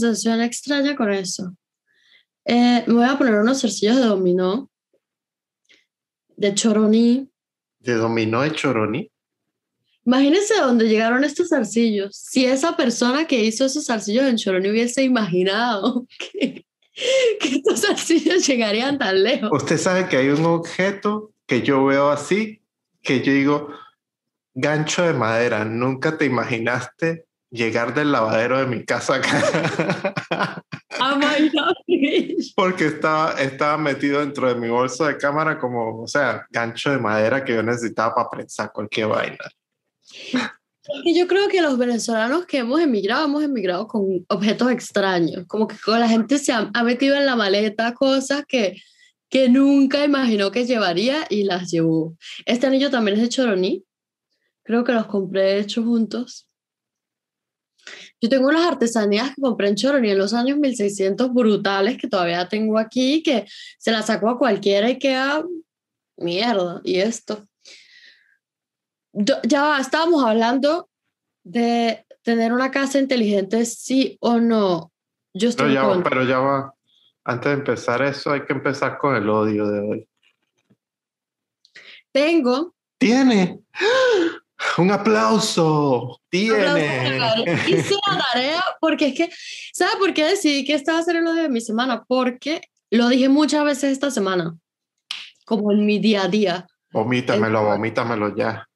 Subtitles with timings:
[0.00, 1.54] sensación extraña con eso.
[2.44, 4.70] Eh, me voy a poner unos zarcillos de dominó,
[6.36, 7.30] de choroní.
[7.78, 9.10] ¿De dominó de choroní?
[10.04, 12.16] Imagínense dónde llegaron estos zarcillos.
[12.16, 16.66] Si esa persona que hizo esos zarcillos en choroní hubiese imaginado que,
[17.38, 19.50] que estos zarcillos llegarían tan lejos.
[19.52, 22.62] Usted sabe que hay un objeto que yo veo así,
[23.02, 23.68] que yo digo,
[24.54, 30.62] gancho de madera, nunca te imaginaste llegar del lavadero de mi casa acá.
[31.02, 31.18] Oh.
[32.54, 36.98] Porque estaba, estaba metido dentro de mi bolso de cámara como, o sea, gancho de
[36.98, 39.38] madera que yo necesitaba para prensar cualquier vaina.
[40.86, 45.46] Porque yo creo que los venezolanos que hemos emigrado, hemos emigrado con objetos extraños.
[45.46, 48.76] Como que la gente se ha, ha metido en la maleta cosas que,
[49.30, 52.16] que nunca imaginó que llevaría y las llevó.
[52.44, 53.84] Este anillo también es de Choroní.
[54.64, 56.49] Creo que los compré hechos juntos.
[58.20, 62.48] Yo tengo unas artesanías que compré en Choroní en los años 1600 brutales que todavía
[62.48, 63.46] tengo aquí, que
[63.78, 65.44] se las saco a cualquiera y queda
[66.16, 66.80] mierda.
[66.84, 67.46] Y esto.
[69.12, 70.88] Yo- ya estábamos hablando
[71.44, 74.92] de tener una casa inteligente, sí o no.
[75.32, 76.74] Yo estoy Pero ya, va, pero ya va.
[77.24, 80.08] Antes de empezar eso, hay que empezar con el odio de hoy.
[82.12, 83.60] Tengo ¡Tiene!
[84.78, 86.20] ¡Un aplauso!
[86.28, 87.18] ¡Tiene!
[87.66, 89.30] Hice la tarea porque es que,
[89.72, 92.04] ¿sabes por qué decidí que esta va a ser el odio de mi semana?
[92.06, 94.56] Porque lo dije muchas veces esta semana,
[95.44, 96.66] como en mi día a día.
[96.92, 98.68] Vomítamelo, vomítamelo ya.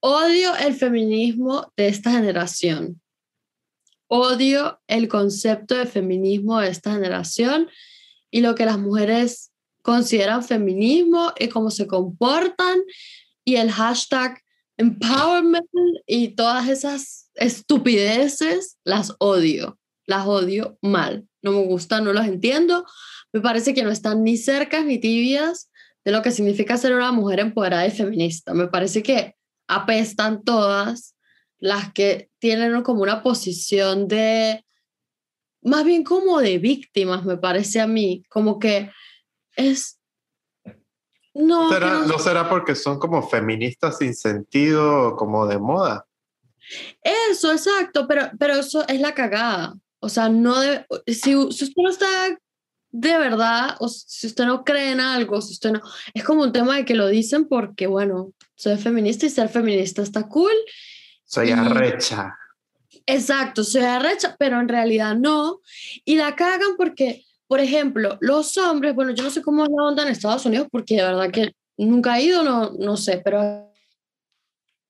[0.00, 3.00] Odio el feminismo de esta generación.
[4.08, 7.68] Odio el concepto de feminismo de esta generación
[8.30, 12.78] y lo que las mujeres consideran feminismo y cómo se comportan
[13.44, 14.42] y el hashtag
[14.76, 15.66] empowerment
[16.06, 21.26] y todas esas estupideces las odio, las odio mal.
[21.42, 22.84] No me gustan, no las entiendo.
[23.32, 25.70] Me parece que no están ni cercas ni tibias
[26.04, 28.54] de lo que significa ser una mujer empoderada y feminista.
[28.54, 29.34] Me parece que
[29.66, 31.16] apestan todas
[31.58, 34.64] las que tienen como una posición de,
[35.62, 38.90] más bien como de víctimas, me parece a mí, como que
[39.56, 39.98] es...
[41.38, 46.06] No, ¿Será- no- ¿No será porque son como feministas sin sentido, como de moda?
[47.30, 49.74] Eso, exacto, pero, pero eso es la cagada.
[50.00, 50.54] O sea, no
[51.06, 52.06] si usted no está
[52.90, 55.82] de verdad, o si usted no cree en algo, si usted no,
[56.14, 60.00] es como un tema de que lo dicen porque, bueno, soy feminista y ser feminista
[60.02, 60.52] está cool.
[61.24, 62.34] Soy Y- arrecha.
[63.04, 65.60] Exacto, soy arrecha, pero en realidad no.
[66.04, 69.84] Y la cagan porque, por ejemplo, los hombres, bueno, yo no sé cómo es la
[69.84, 73.72] onda en Estados Unidos porque de verdad que nunca he ido, no, no sé, pero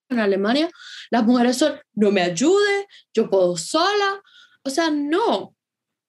[0.08, 0.70] en Alemania
[1.10, 4.22] las mujeres son, no me ayude, yo puedo sola.
[4.62, 5.54] O sea, no.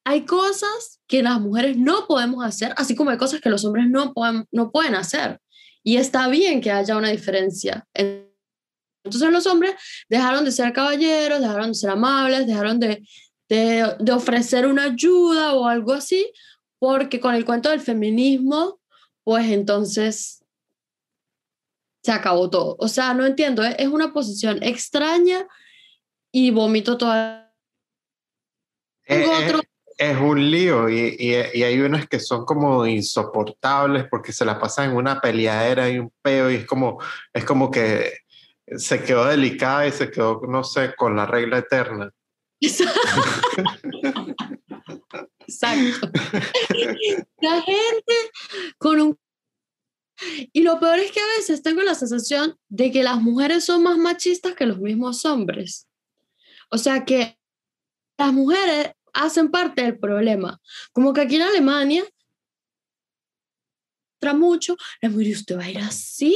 [0.05, 3.85] Hay cosas que las mujeres no podemos hacer, así como hay cosas que los hombres
[3.89, 5.39] no pueden, no pueden hacer.
[5.83, 7.85] Y está bien que haya una diferencia.
[7.93, 9.75] Entonces los hombres
[10.09, 13.05] dejaron de ser caballeros, dejaron de ser amables, dejaron de,
[13.49, 16.31] de, de ofrecer una ayuda o algo así,
[16.79, 18.79] porque con el cuento del feminismo,
[19.23, 20.43] pues entonces
[22.03, 22.75] se acabó todo.
[22.79, 25.47] O sea, no entiendo, es, es una posición extraña
[26.31, 27.53] y vomito toda.
[29.05, 29.61] Eh, eh, otro-
[29.97, 34.59] es un lío y, y- y hay unas que son como insoportables porque se la
[34.59, 36.99] pasan en una peleadera y un peo y es como,
[37.33, 38.13] es como que
[38.77, 42.11] se quedó delicada y se quedó, no sé, con la regla eterna.
[45.39, 46.11] Exacto.
[47.41, 48.13] La gente
[48.77, 49.19] con un...
[50.51, 53.83] Y lo peor es que a veces tengo la sensación de que las mujeres son
[53.83, 55.87] más machistas que los mismos hombres.
[56.71, 57.37] O sea que
[58.17, 60.59] las mujeres hacen parte del problema.
[60.91, 62.03] Como que aquí en Alemania
[64.19, 66.35] tra mucho, la mujer, ¿usted va a ir así?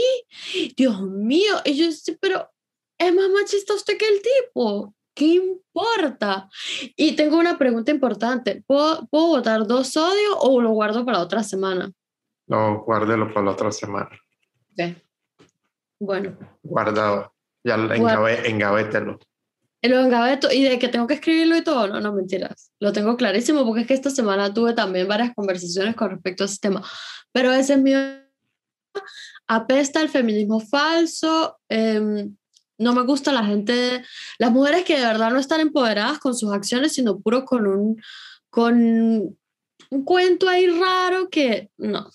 [0.75, 1.61] Dios mío.
[1.65, 1.87] Y yo,
[2.19, 2.49] pero
[2.97, 4.93] es más machista usted que el tipo.
[5.13, 6.49] ¿Qué importa?
[6.95, 8.63] Y tengo una pregunta importante.
[8.65, 11.91] ¿Puedo, ¿puedo votar dos sodios o lo guardo para otra semana?
[12.47, 14.09] No, guárdelo para la otra semana.
[14.73, 14.95] Ok.
[15.99, 17.33] Bueno, Guardado.
[17.63, 19.19] Ya engavé, engavételo.
[19.83, 22.71] lo engaveto y de que tengo que escribirlo y todo, no, no, mentiras.
[22.79, 26.47] Lo tengo clarísimo porque es que esta semana tuve también varias conversaciones con respecto a
[26.47, 26.83] ese tema.
[27.31, 27.93] Pero ese es mi...
[29.47, 31.59] Apesta el feminismo falso.
[31.69, 32.35] em,
[32.81, 34.03] no me gusta la gente,
[34.39, 38.01] las mujeres que de verdad no están empoderadas con sus acciones, sino puro con un,
[38.49, 38.75] con
[39.89, 42.09] un cuento ahí raro que no.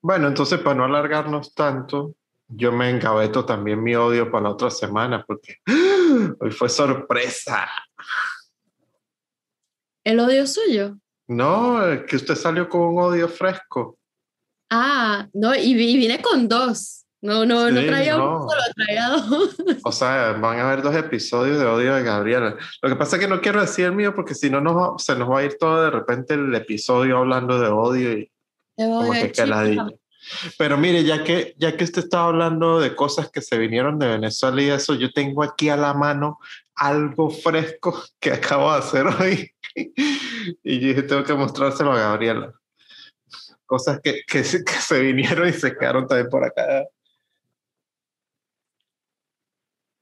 [0.00, 2.14] Bueno, entonces para no alargarnos tanto,
[2.48, 5.56] yo me engaveto también mi odio para la otra semana porque
[6.40, 7.68] hoy fue sorpresa.
[10.04, 10.98] ¿El odio suyo?
[11.28, 13.98] No, que usted salió con un odio fresco.
[14.70, 17.01] Ah, no, y vine con dos.
[17.22, 18.40] No, no, no Sí, traía no.
[18.40, 19.56] uno, solo traía dos.
[19.84, 22.56] O sea, van a haber dos episodios de odio de Gabriela.
[22.82, 25.14] Lo que pasa es que no quiero decir el mío porque si no nos se
[25.14, 28.30] nos va a ir todo de repente el episodio hablando de odio y
[28.76, 29.86] De como que caladilla.
[30.58, 34.08] Pero mire, ya que, ya que usted estaba hablando de cosas que se vinieron de
[34.08, 36.38] Venezuela y eso, yo tengo aquí a la mano
[36.74, 39.50] algo fresco que acabo de hacer hoy.
[39.74, 42.52] y yo dije, tengo que mostrárselo a Gabriela.
[43.64, 46.84] Cosas que, que, que se vinieron y se quedaron también por acá.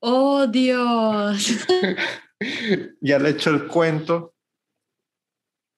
[0.00, 1.66] Oh, Dios.
[3.00, 4.34] ya le he hecho el cuento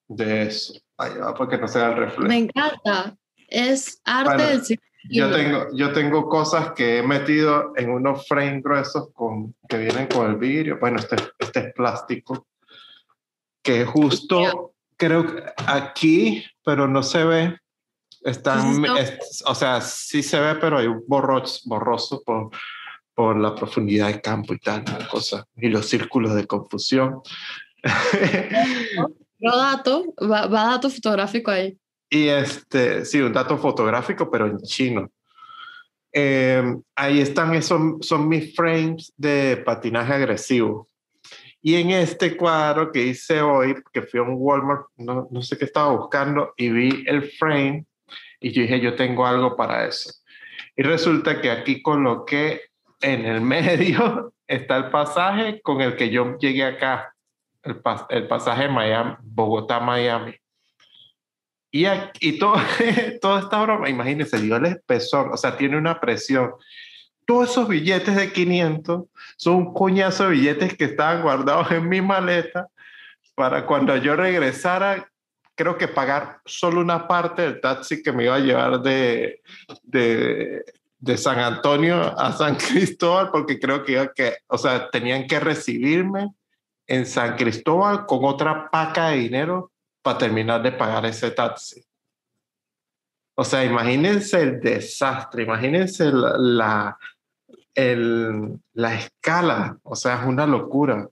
[0.07, 0.73] de eso.
[0.99, 2.27] Va, porque no se da el reflejo.
[2.27, 3.17] Me encanta.
[3.47, 8.27] Es arte Bueno, del siglo Yo tengo, yo tengo cosas que he metido en unos
[8.27, 10.79] frames gruesos con, que vienen con el vidrio.
[10.79, 12.47] Bueno, este, este es plástico.
[13.61, 17.59] Que justo creo que aquí, pero no se ve.
[18.21, 22.51] Están, es- o sea, sí se ve, pero hay un borroso, borroso por,
[23.15, 25.45] por la profundidad de campo y tal, cosa.
[25.55, 27.21] Y los círculos de confusión.
[29.41, 31.77] Otro dato, va, va dato fotográfico ahí.
[32.09, 35.11] Y este, sí, un dato fotográfico, pero en chino.
[36.11, 36.63] Eh,
[36.95, 40.87] ahí están, esos son mis frames de patinaje agresivo.
[41.59, 45.57] Y en este cuadro que hice hoy, que fui a un Walmart, no, no sé
[45.57, 47.85] qué estaba buscando, y vi el frame,
[48.39, 50.11] y yo dije, yo tengo algo para eso.
[50.75, 52.61] Y resulta que aquí coloqué
[53.03, 57.13] en el medio, está el pasaje con el que yo llegué acá,
[57.61, 60.35] el, pas- el pasaje Miami, Bogotá-Miami.
[61.71, 61.85] Y,
[62.19, 62.55] y todo,
[63.21, 66.51] toda esta broma, imagínense, dio el espesor, o sea, tiene una presión.
[67.25, 69.05] Todos esos billetes de 500
[69.37, 72.67] son un coñazo de billetes que estaban guardados en mi maleta
[73.33, 75.09] para cuando yo regresara,
[75.55, 79.41] creo que pagar solo una parte del taxi que me iba a llevar de,
[79.83, 80.63] de,
[81.03, 86.33] de San Antonio a San Cristóbal, porque creo que, que, o sea, tenían que recibirme
[86.87, 89.71] en San Cristóbal con otra paca de dinero
[90.01, 91.83] para terminar de pagar ese taxi.
[93.35, 96.97] O sea, imagínense el desastre, imagínense la, la,
[97.75, 101.09] el- la escala, o sea, es una locura.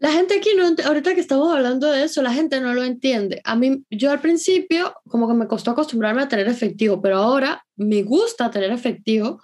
[0.00, 3.42] La gente aquí no, ahorita que estamos hablando de eso, la gente no lo entiende.
[3.44, 7.62] A mí, yo al principio, como que me costó acostumbrarme a tener efectivo, pero ahora
[7.76, 9.42] me gusta tener efectivo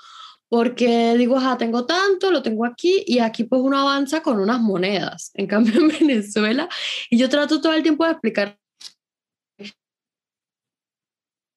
[0.48, 4.58] porque digo, ajá, tengo tanto, lo tengo aquí y aquí pues uno avanza con unas
[4.58, 5.30] monedas.
[5.34, 6.70] En cambio en Venezuela,
[7.10, 8.58] y yo trato todo el tiempo de explicar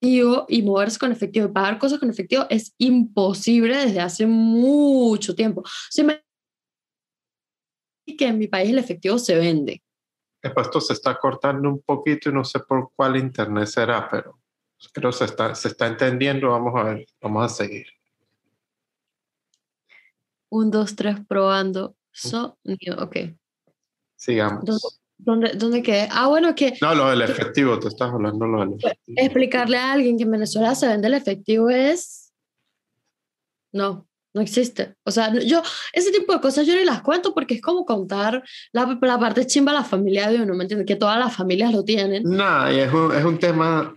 [0.02, 5.62] y moverse con efectivo y pagar cosas con efectivo es imposible desde hace mucho tiempo.
[5.62, 6.22] O sea,
[8.16, 9.82] que en mi país el efectivo se vende.
[10.42, 14.40] Después esto se está cortando un poquito y no sé por cuál internet será, pero
[14.94, 16.50] creo se está, se está entendiendo.
[16.50, 17.88] Vamos a ver, vamos a seguir.
[20.50, 21.96] Un, dos, tres, probando.
[22.12, 23.18] Sonido, ok.
[24.16, 24.66] Sigamos.
[24.66, 24.80] ¿Dónde,
[25.18, 26.08] dónde, dónde quedé?
[26.12, 29.16] Ah, bueno, que No, lo del efectivo, te estás hablando lo del efectivo.
[29.18, 32.34] explicarle a alguien que en Venezuela se vende el efectivo es...
[33.72, 34.09] No,
[34.40, 34.96] no existe.
[35.04, 38.42] O sea, yo, ese tipo de cosas yo ni las cuento porque es como contar
[38.72, 40.88] la, la parte chimba de la familia de uno, ¿me entiendes?
[40.88, 42.24] Que todas las familias lo tienen.
[42.24, 43.94] Nada, y es un, es un tema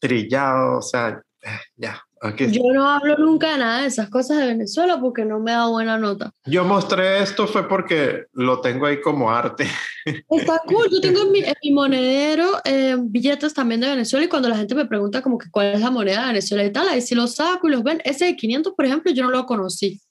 [0.00, 2.02] trillado, o sea, eh, ya.
[2.22, 5.52] Aquí Yo no hablo nunca de nada de esas cosas de Venezuela porque no me
[5.52, 6.30] da buena nota.
[6.44, 9.66] Yo mostré esto fue porque lo tengo ahí como arte.
[10.30, 14.28] Está cool, yo tengo en mi, en mi monedero eh, billetes también de Venezuela y
[14.28, 16.88] cuando la gente me pregunta como que cuál es la moneda de Venezuela y tal,
[16.90, 18.02] ahí sí los saco y los ven.
[18.04, 20.02] Ese de 500, por ejemplo, yo no lo conocí.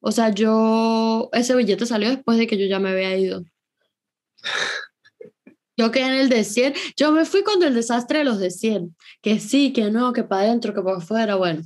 [0.00, 3.44] O sea, yo, ese billete salió después de que yo ya me había ido.
[5.80, 8.50] Yo quedé en el de 100, yo me fui con el desastre de los de
[8.50, 11.62] 100, que sí, que no, que para adentro, que para afuera, bueno.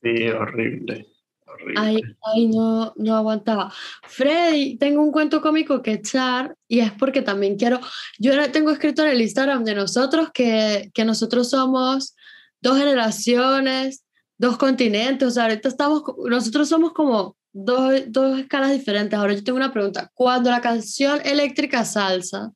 [0.00, 1.08] Sí, horrible.
[1.44, 1.74] horrible.
[1.80, 3.72] Ahí, ahí no, no aguantaba.
[4.04, 7.80] Freddy, tengo un cuento cómico que echar y es porque también quiero,
[8.20, 12.14] yo tengo escrito en el Instagram de nosotros que, que nosotros somos
[12.60, 14.04] dos generaciones,
[14.36, 19.18] dos continentes, o sea, ahorita estamos, nosotros somos como dos, dos escalas diferentes.
[19.18, 22.52] Ahora yo tengo una pregunta, cuando la canción eléctrica salsa,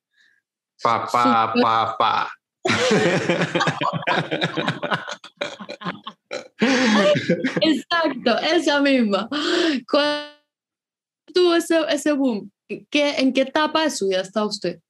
[0.83, 2.33] Papá, papá.
[7.61, 9.29] exacto, esa misma,
[9.91, 10.33] ¿cuándo
[11.33, 12.51] tuvo ese, ese boom?
[12.69, 14.81] ¿Qué, ¿En qué etapa de su vida está usted?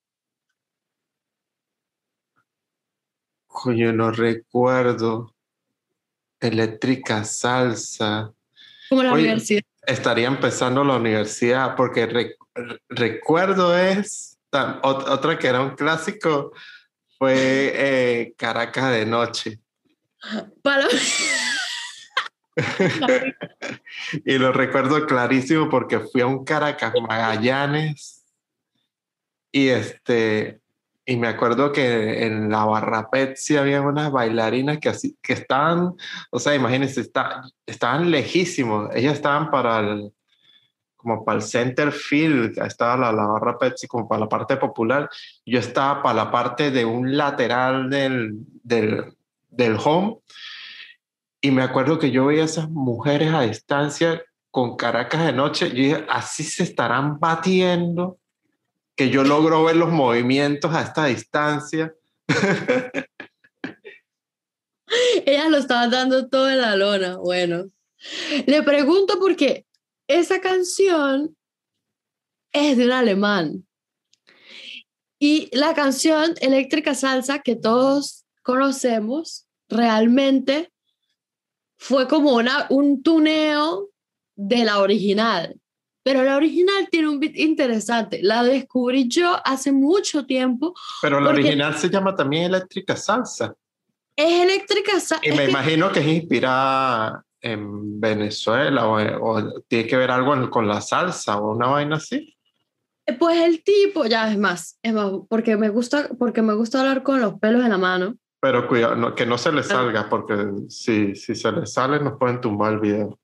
[3.46, 5.34] Coño, no recuerdo.
[6.40, 8.32] Eléctrica salsa.
[8.88, 9.62] Como la Oye, universidad.
[9.87, 14.38] Estaría empezando la universidad porque re- re- recuerdo es
[14.82, 16.52] otra que era un clásico
[17.18, 19.61] fue eh, Caracas de noche.
[20.62, 20.87] Para...
[24.25, 28.25] y lo recuerdo clarísimo porque fui a un Caracas Magallanes
[29.50, 30.61] y este
[31.04, 35.94] y me acuerdo que en la barra Pepsi había unas bailarinas que así que estaban,
[36.30, 40.12] o sea, imagínense, está, estaban lejísimos, ellas estaban para el
[41.02, 45.11] como para el center field, estaba la, la barra Pepsi como para la parte popular,
[45.44, 49.14] yo estaba para la parte de un lateral del, del,
[49.50, 50.18] del home
[51.44, 55.68] y me acuerdo que yo veía a esas mujeres a distancia con Caracas de noche.
[55.71, 58.21] Yo dije, así se estarán batiendo,
[58.94, 61.92] que yo logro ver los movimientos a esta distancia.
[65.26, 67.16] Ella lo estaba dando todo en la lona.
[67.16, 67.71] Bueno,
[68.47, 69.66] le pregunto porque
[70.19, 71.37] esa canción
[72.52, 73.66] es de un alemán.
[75.19, 80.73] Y la canción Eléctrica Salsa que todos conocemos realmente
[81.78, 83.90] fue como una, un tuneo
[84.35, 85.57] de la original.
[86.04, 88.21] Pero la original tiene un beat interesante.
[88.23, 90.75] La descubrí yo hace mucho tiempo.
[91.00, 93.54] Pero la original se llama también Eléctrica Salsa.
[94.16, 95.21] Es Eléctrica Salsa.
[95.23, 96.00] Y me imagino que...
[96.00, 101.96] es inspirada en Venezuela o, tiene que ver algo con la salsa o una vaina
[101.96, 102.34] así.
[103.18, 107.02] Pues el tipo, ya es más, es más, porque me gusta, porque me gusta hablar
[107.02, 108.16] con los pelos en la mano.
[108.40, 109.64] Pero cuidado, que no se le ah.
[109.64, 110.37] salga, porque
[110.68, 113.18] si, si se le sale nos pueden tumbar el video.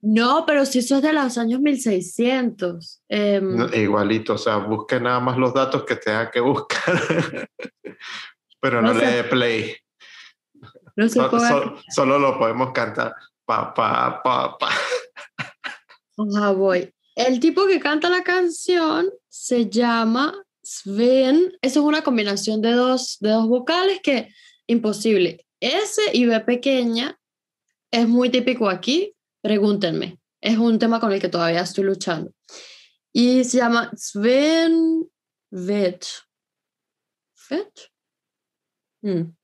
[0.00, 3.02] No, pero si eso es de los años 1600.
[3.08, 7.48] Em, igualito, o sea, busque nada más los datos que tenga que buscar.
[8.60, 9.76] pero no, le dé play.
[10.98, 11.08] No
[11.94, 13.14] solo lo podemos cantar.
[13.44, 14.68] Pa, pa, pa, pa.
[16.16, 16.92] voy.
[17.14, 23.18] El tipo que canta la canción se llama Sven, eso es una combinación de dos,
[23.20, 24.34] de dos vocales que
[24.66, 25.46] imposible.
[25.60, 27.16] S y B pequeña
[27.92, 30.18] es muy típico aquí, pregúntenme.
[30.40, 32.32] Es un tema con el que todavía estoy luchando.
[33.12, 35.08] Y se llama Sven
[35.50, 36.04] Vet.
[37.48, 37.90] ¿Vet?
[39.02, 39.37] Mm.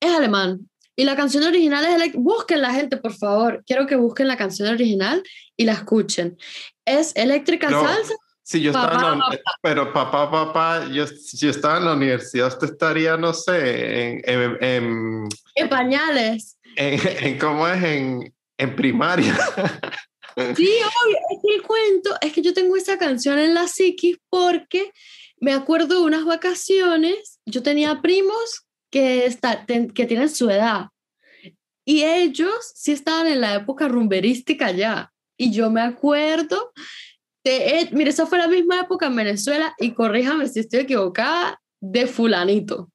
[0.00, 0.68] Es alemán.
[0.96, 2.12] Y la canción original es...
[2.14, 3.62] Busquen la gente, por favor.
[3.66, 5.22] Quiero que busquen la canción original
[5.56, 6.36] y la escuchen.
[6.84, 8.14] Es Eléctrica Salsa
[8.50, 11.04] Sí, yo estaba en la, pero papá, papá, yo,
[11.34, 14.58] yo estaba en la universidad, usted estaría, no sé, en...
[14.60, 16.58] En, en, pañales.
[16.74, 17.80] En, ¿Cómo es?
[17.82, 19.38] En, en primaria.
[20.36, 24.16] Sí, obvio, es que el cuento, es que yo tengo esa canción en la psiquis
[24.30, 24.90] porque
[25.38, 30.88] me acuerdo de unas vacaciones, yo tenía primos que, está, que tienen su edad
[31.90, 35.12] y ellos sí estaban en la época rumberística ya.
[35.36, 36.72] Y yo me acuerdo
[37.42, 42.06] de, mire, esa fue la misma época en Venezuela y corríjame si estoy equivocada, de
[42.06, 42.92] fulanito.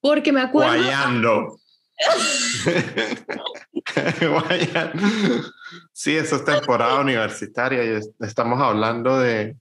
[0.00, 0.74] Porque me acuerdo...
[0.74, 1.58] Guayando.
[5.92, 9.56] sí, eso es temporada universitaria y estamos hablando de...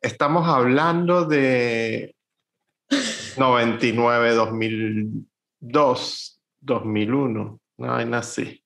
[0.00, 2.14] Estamos hablando de
[3.36, 8.62] 99, 2002, 2001, no hay así.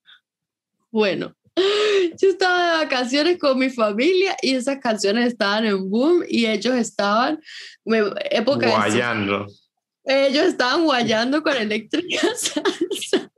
[0.90, 6.46] Bueno, yo estaba de vacaciones con mi familia y esas canciones estaban en boom y
[6.46, 7.40] ellos estaban,
[8.30, 9.46] época guayando.
[10.04, 13.30] ellos estaban guayando con eléctrica salsa.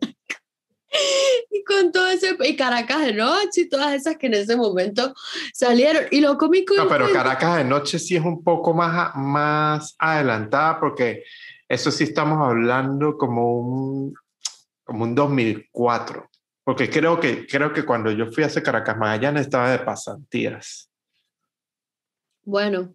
[1.50, 5.14] y con todo ese, y Caracas de noche y todas esas que en ese momento
[5.52, 6.04] salieron.
[6.10, 6.74] Y lo cómico.
[6.74, 11.24] No, pero Caracas de noche sí es un poco más, más adelantada porque
[11.68, 14.14] eso sí estamos hablando como un,
[14.84, 16.30] como un 2004.
[16.64, 20.90] Porque creo que, creo que cuando yo fui a ese Caracas Magallanes estaba de pasantías.
[22.44, 22.94] Bueno,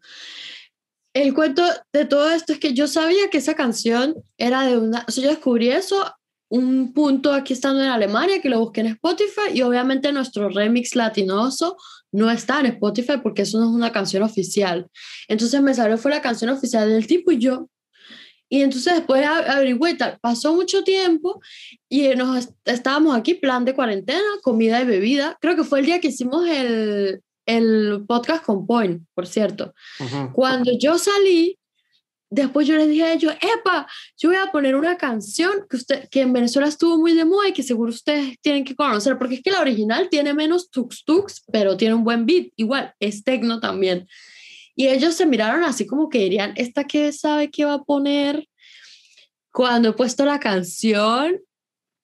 [1.14, 5.06] el cuento de todo esto es que yo sabía que esa canción era de una,
[5.08, 6.14] o sea, yo descubrí eso
[6.52, 10.96] un punto aquí estando en Alemania, que lo busqué en Spotify y obviamente nuestro remix
[10.96, 11.78] latinoso
[12.12, 14.88] no está en Spotify porque eso no es una canción oficial.
[15.30, 17.70] Entonces me salió fue la canción oficial del tipo y yo,
[18.50, 21.40] y entonces después averigüé, pasó mucho tiempo
[21.88, 25.38] y nos estábamos aquí, plan de cuarentena, comida y bebida.
[25.40, 29.74] Creo que fue el día que hicimos el, el podcast con Point, por cierto.
[30.34, 31.58] Cuando yo salí,
[32.32, 33.86] después yo les dije a ellos, epa,
[34.18, 37.50] yo voy a poner una canción que, usted, que en Venezuela estuvo muy de moda
[37.50, 41.04] y que seguro ustedes tienen que conocer, porque es que la original tiene menos tux
[41.04, 44.08] tux, pero tiene un buen beat, igual, es tecno también.
[44.76, 48.48] Y ellos se miraron así como que dirían, ¿esta qué sabe qué va a poner?
[49.52, 51.38] Cuando he puesto la canción,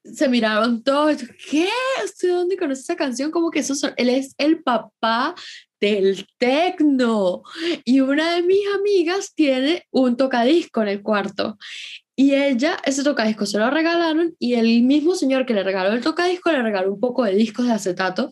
[0.03, 1.69] se miraron todos, ¿qué?
[2.03, 3.31] ¿Usted dónde conoce esa canción?
[3.31, 5.35] Como que eso él es el papá
[5.79, 7.43] del tecno.
[7.83, 11.57] Y una de mis amigas tiene un tocadisco en el cuarto.
[12.15, 16.01] Y ella, ese tocadisco se lo regalaron y el mismo señor que le regaló el
[16.01, 18.31] tocadisco le regaló un poco de discos de acetato.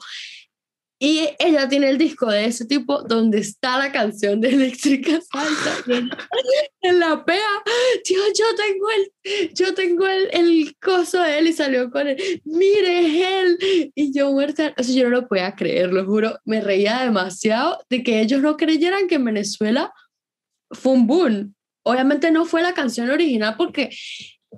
[0.98, 5.84] Y ella tiene el disco de ese tipo donde está la canción de Eléctrica Salsa
[6.82, 7.64] en la pea.
[8.04, 12.42] Tío, yo tengo el, yo tengo el, el coso de él y salió con él.
[12.46, 13.92] Mire, es él.
[13.94, 16.40] Y yo muerta, o sea, yo no lo podía creer, lo juro.
[16.46, 19.94] Me reía demasiado de que ellos no creyeran que en Venezuela
[20.72, 23.90] fue un boom obviamente no fue la canción original porque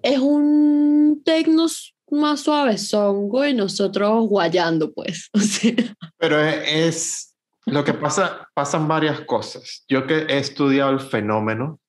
[0.01, 1.67] es un tecno
[2.09, 5.29] más suavezongo y nosotros guayando, pues.
[6.17, 7.35] Pero es,
[7.65, 9.83] lo que pasa, pasan varias cosas.
[9.87, 11.79] Yo que he estudiado el fenómeno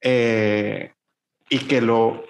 [0.00, 0.92] eh,
[1.48, 2.24] y que lo,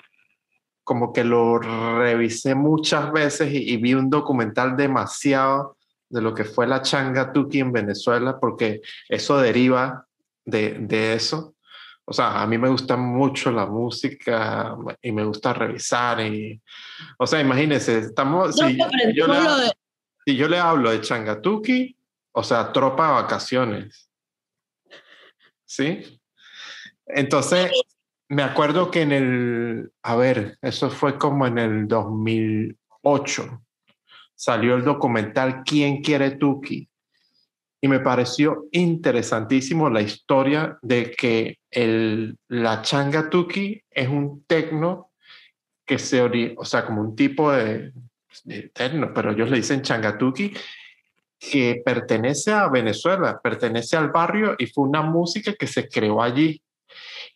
[0.85, 5.77] como que lo revisé muchas veces y, y, vi un documental demasiado
[6.11, 10.07] de lo que fue la changa tuki en Venezuela, porque eso deriva
[10.45, 11.55] de, de eso.
[12.11, 16.21] O sea, a mí me gusta mucho la música y me gusta revisar.
[16.21, 16.61] Y,
[17.17, 18.57] o sea, imagínense, estamos.
[18.57, 18.77] si,
[19.15, 19.71] yo le,
[20.27, 21.97] si, yo le, hablo de Changatuki,
[22.33, 24.11] o sea, tropa de vacaciones.
[25.65, 26.21] ¿Sí?
[27.07, 27.71] Entonces,
[28.29, 29.93] me acuerdo que en el.
[30.03, 33.63] A ver, eso fue como en el 2008.
[34.35, 36.91] Salió el documental ¿Quién quiere Tuki?
[37.81, 45.11] y me pareció interesantísimo la historia de que el, la changa tuki es un tecno
[45.87, 46.23] que se,
[46.57, 47.93] o sea, como un tipo de,
[48.45, 50.53] de tecno, pero ellos le dicen changatuki,
[51.39, 56.63] que pertenece a Venezuela, pertenece al barrio y fue una música que se creó allí.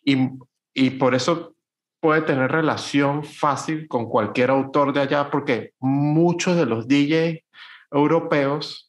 [0.03, 0.29] Y,
[0.73, 1.55] y por eso
[1.99, 7.39] puede tener relación fácil con cualquier autor de allá, porque muchos de los DJs
[7.91, 8.84] europeos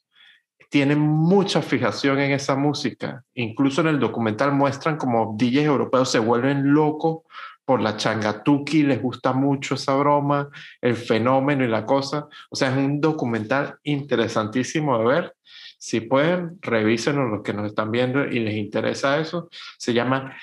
[0.70, 3.24] tienen mucha fijación en esa música.
[3.35, 7.22] Incluso en el documental muestran como DJs europeos se vuelven locos
[7.64, 10.48] por la changatuki, les gusta mucho esa broma,
[10.81, 12.29] el fenómeno y la cosa.
[12.50, 15.37] O sea, es un documental interesantísimo de ver.
[15.79, 19.48] Si pueden, revísenlo los que nos están viendo y les interesa eso.
[19.79, 20.37] Se llama,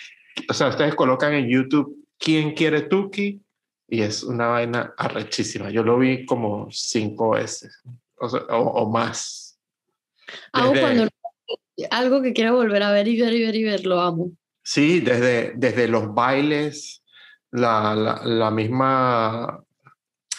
[0.50, 3.42] o sea, ustedes colocan en YouTube ¿Quién quiere Tuki?
[3.90, 5.70] Y es una vaina arrechísima.
[5.70, 7.84] Yo lo vi como cinco veces
[8.16, 9.53] o, o más
[10.52, 11.08] cuando
[11.90, 14.32] algo que quiero volver a ver y ver y ver y ver, lo amo.
[14.64, 17.04] Sí, desde, desde los bailes,
[17.52, 19.64] la, la, misma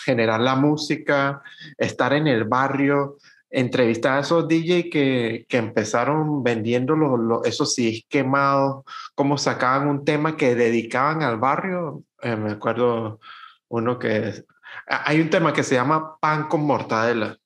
[0.04, 1.42] generar la música,
[1.76, 3.18] estar en el barrio,
[3.50, 10.04] entrevistar a esos DJ que, que empezaron vendiendo los, esos sí quemados, cómo sacaban un
[10.04, 12.02] tema que dedicaban al barrio.
[12.22, 13.20] Eh, me acuerdo
[13.68, 14.44] uno que...
[14.86, 17.38] Hay un tema que se llama Pan con Mortadela.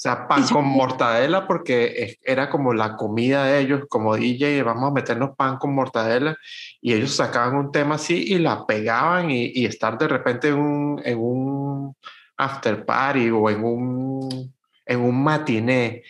[0.00, 4.90] O sea, pan con mortadela porque era como la comida de ellos, como DJ, vamos
[4.90, 6.38] a meternos pan con mortadela
[6.80, 10.54] y ellos sacaban un tema así y la pegaban y, y estar de repente en
[10.54, 11.94] un, en un
[12.38, 14.54] after party o en un,
[14.86, 16.02] en un matiné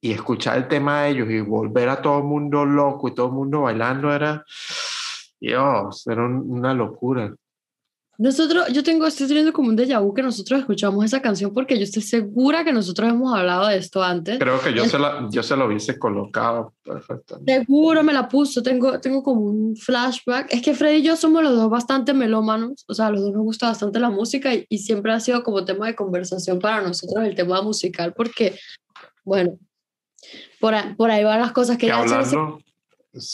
[0.00, 3.26] y escuchar el tema de ellos y volver a todo el mundo loco y todo
[3.26, 4.42] el mundo bailando era,
[5.38, 7.34] Dios, era una locura.
[8.16, 11.76] Nosotros, yo tengo, estoy teniendo como un déjà vu que nosotros escuchamos esa canción porque
[11.76, 14.38] yo estoy segura que nosotros hemos hablado de esto antes.
[14.38, 17.52] Creo que yo, se, la, yo se lo hubiese colocado perfectamente.
[17.52, 20.52] Seguro me la puso, tengo, tengo como un flashback.
[20.52, 23.42] Es que Freddy y yo somos los dos bastante melómanos, o sea, los dos nos
[23.42, 27.24] gusta bastante la música y, y siempre ha sido como tema de conversación para nosotros
[27.24, 28.56] el tema musical porque,
[29.24, 29.58] bueno,
[30.60, 31.88] por, por ahí van las cosas que...
[31.88, 32.58] ya hablando,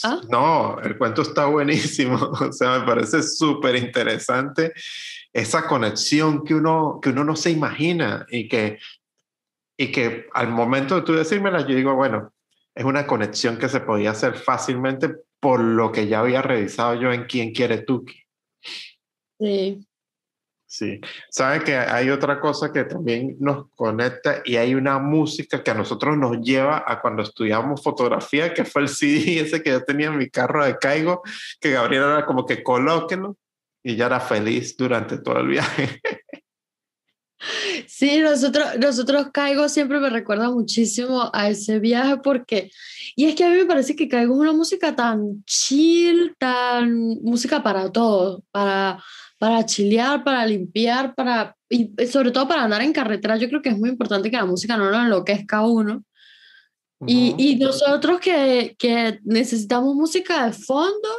[0.03, 0.21] ¿Ah?
[0.29, 4.73] No, el cuento está buenísimo, o sea, me parece súper interesante
[5.33, 8.79] esa conexión que uno, que uno no se imagina y que,
[9.77, 12.33] y que al momento de tú decírmela, yo digo, bueno,
[12.75, 17.11] es una conexión que se podía hacer fácilmente por lo que ya había revisado yo
[17.11, 18.23] en Quién quiere Tuki.
[19.39, 19.85] Sí.
[20.71, 25.71] Sí, sabe que hay otra cosa que también nos conecta y hay una música que
[25.71, 29.83] a nosotros nos lleva a cuando estudiamos fotografía, que fue el CD ese que yo
[29.83, 31.23] tenía en mi carro de Caigo,
[31.59, 33.35] que Gabriel era como que colóquenlo
[33.83, 35.99] y ya era feliz durante todo el viaje.
[37.85, 42.71] Sí, nosotros, nosotros Caigo siempre me recuerda muchísimo a ese viaje porque,
[43.17, 46.93] y es que a mí me parece que Caigo es una música tan chill, tan
[47.23, 49.03] música para todo, para
[49.41, 53.37] para chilear, para limpiar, para, y sobre todo para andar en carretera.
[53.37, 56.03] Yo creo que es muy importante que la música no lo enloquezca a uno.
[57.07, 61.09] y, y, nosotros que, que, necesitamos música de fondo,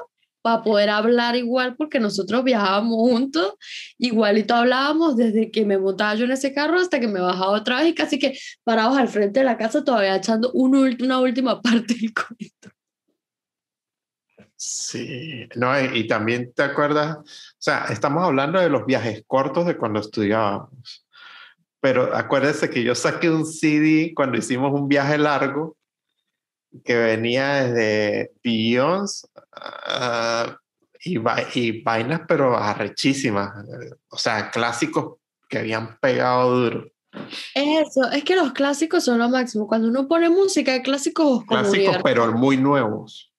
[0.40, 3.54] para poder hablar igual, porque nosotros viajábamos juntos,
[3.98, 7.80] igualito hablábamos desde que me montaba yo en ese carro hasta que me bajaba otra
[7.80, 11.94] vez y casi que parados al frente de la casa todavía echando una última parte
[11.94, 12.70] del cuento.
[14.64, 17.25] Sí, no, y, también te acuerdas, o
[17.59, 21.05] sea, estamos hablando de los viajes cortos de cuando estudiábamos,
[21.81, 25.77] pero acuérdese que yo saqué un CD cuando hicimos un viaje largo
[26.85, 30.53] que venía desde Billions uh,
[31.01, 31.18] y,
[31.55, 33.66] y, vainas, pero arrechísimas,
[34.11, 35.16] o sea, clásicos
[35.48, 36.87] que habían pegado duro.
[37.57, 39.66] Eso, es que los clásicos son lo máximo.
[39.66, 43.31] Cuando uno pone música, hay clásicos Clásicos, pero muy nuevos.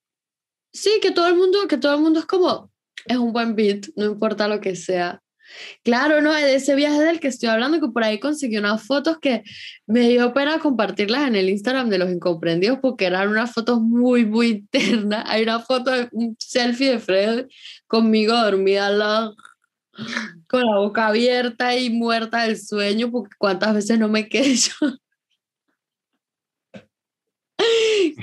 [0.74, 2.72] Sí, que todo el mundo, que todo el mundo es como,
[3.06, 5.22] es un buen beat, no importa lo que sea.
[5.84, 9.20] Claro, no, de ese viaje del que estoy hablando, que por ahí conseguí unas fotos
[9.20, 9.44] que
[9.86, 14.26] me dio pena compartirlas en el Instagram de los incomprendidos porque eran unas fotos muy,
[14.26, 15.24] muy ternas.
[15.28, 17.48] Hay una foto, un selfie de Fred
[17.88, 19.36] conmigo dormida al lado,
[20.48, 24.56] con la boca abierta y muerta del sueño, porque cuántas veces no me quedé.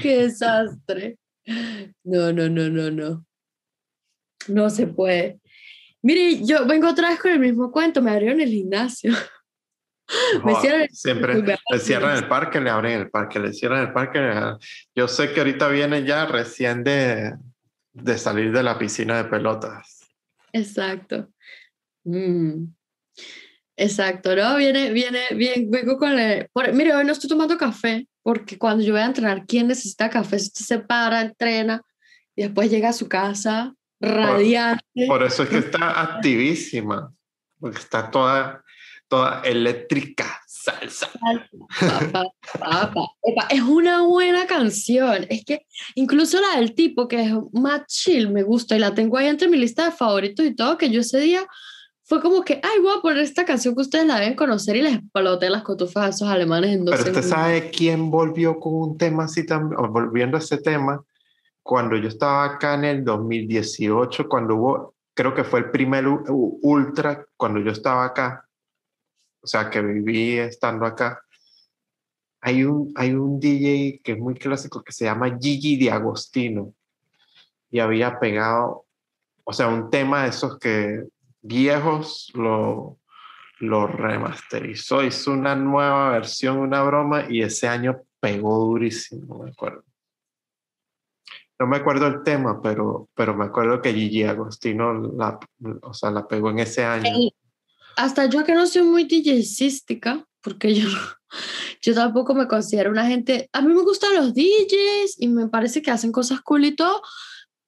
[0.02, 1.18] Qué desastre.
[2.04, 3.26] No, no, no, no, no.
[4.48, 5.40] No se puede.
[6.02, 9.12] Mire, yo vengo otra vez con el mismo cuento, me abrieron el gimnasio.
[10.44, 14.56] me siempre le cierran el parque, le abren el parque, le cierran el parque.
[14.94, 17.34] Yo sé que ahorita viene ya recién de,
[17.92, 20.00] de salir de la piscina de pelotas.
[20.52, 21.28] Exacto.
[22.04, 22.64] Mm.
[23.76, 24.56] Exacto, ¿no?
[24.56, 26.48] Viene, viene, bien, vengo con el...
[26.74, 30.36] mire, hoy no estoy tomando café, porque cuando yo voy a entrenar, ¿quién necesita café?
[30.36, 31.82] Usted se para, entrena
[32.36, 35.06] y después llega a su casa radiante.
[35.06, 37.12] Por, eso es que está activísima,
[37.58, 38.62] porque está toda,
[39.08, 41.10] toda eléctrica, salsa.
[43.50, 45.26] Es una buena canción.
[45.28, 49.16] Es que incluso la del tipo, que es más chill, me gusta y la tengo
[49.16, 51.46] ahí entre mi lista de favoritos y todo, que yo ese día
[52.10, 54.82] fue como que, ay, voy a poner esta canción que ustedes la deben conocer y
[54.82, 58.74] les exploté las cotufas a esos alemanes en dos Pero usted sabe quién volvió con
[58.74, 61.04] un tema así también, volviendo a ese tema,
[61.62, 67.24] cuando yo estaba acá en el 2018, cuando hubo, creo que fue el primer ultra,
[67.36, 68.44] cuando yo estaba acá,
[69.40, 71.22] o sea, que viví estando acá,
[72.40, 76.74] hay un, hay un DJ que es muy clásico que se llama Gigi de Agostino
[77.70, 78.84] y había pegado,
[79.44, 81.04] o sea, un tema de esos que
[81.42, 82.98] viejos lo,
[83.60, 89.84] lo remasterizó, hizo una nueva versión, una broma, y ese año pegó durísimo, me acuerdo.
[91.58, 95.38] No me acuerdo el tema, pero, pero me acuerdo que Gigi Agostino la,
[95.82, 97.10] o sea, la pegó en ese año.
[97.96, 100.88] hasta yo que no soy muy DJística, porque yo,
[101.82, 103.50] yo tampoco me considero una gente...
[103.52, 107.02] A mí me gustan los DJs y me parece que hacen cosas cool y todo,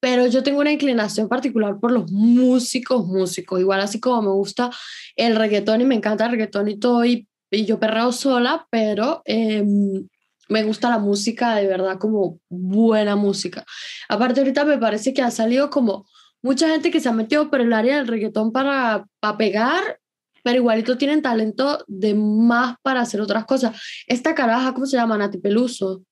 [0.03, 4.69] pero yo tengo una inclinación particular por los músicos, músicos, igual así como me gusta
[5.15, 10.09] el reggaetón y me encanta el reggaetón y todo, y, yo perreo sola, pero em,
[10.49, 13.65] me gusta la música de verdad como buena música.
[14.09, 16.05] Aparte ahorita me parece que ha salido como
[16.43, 20.01] mucha gente que se ha metido por el área del reggaetón para, para pegar,
[20.43, 23.81] pero igualito tienen talento de más para hacer otras cosas.
[24.09, 25.17] Esta caraja, ¿cómo se llama?
[25.17, 26.03] Nati Peluso,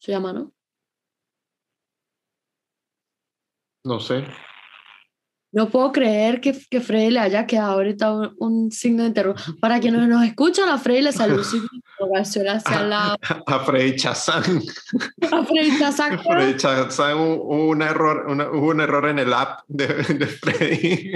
[0.00, 0.52] se llama, ¿no?
[3.88, 4.22] No sé.
[5.50, 9.56] No puedo creer que, que Freddy le haya quedado ahorita un, signo de interrogación.
[9.58, 13.16] Para quienes nos escuchan, a Freddy le salió un signo de interrogación hacia el lado.
[13.46, 14.42] A Freddy Chazán.
[15.32, 16.18] A Freddy Chazán.
[16.18, 21.12] A Freddy Chazán hubo un, error, hubo un error en el app de, de Freddy.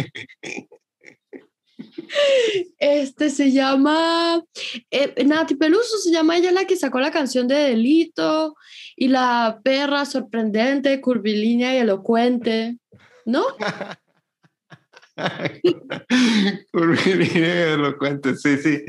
[2.79, 4.42] Este se llama
[4.90, 8.55] eh, Nati Peluso, se llama ella la que sacó la canción de Delito
[8.96, 12.77] y la perra sorprendente, curvilínea y elocuente,
[13.25, 13.44] ¿no?
[16.72, 18.83] curvilínea y elocuente, sí, sí.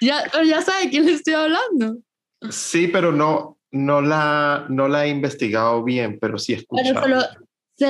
[0.00, 1.98] Ya, ya sabe quién le estoy hablando.
[2.50, 7.02] Sí, pero no, no, la, no la he investigado bien, pero sí escuchado.
[7.02, 7.20] Se lo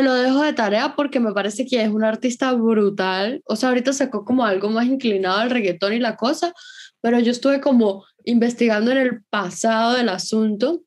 [0.00, 3.42] dejo de tarea porque me parece que es un artista brutal.
[3.44, 6.54] O sea, ahorita sacó como algo más inclinado al reggaetón y la cosa,
[7.00, 10.82] pero yo estuve como investigando en el pasado del asunto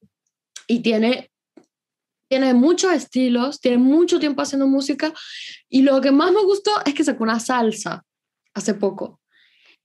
[0.67, 1.31] y tiene,
[2.29, 5.13] tiene muchos estilos, tiene mucho tiempo haciendo música
[5.69, 8.03] y lo que más me gustó es que sacó una salsa
[8.53, 9.19] hace poco.